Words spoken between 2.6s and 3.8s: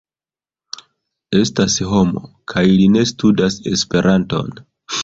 li ne studas